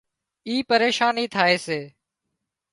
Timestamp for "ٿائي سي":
1.33-1.79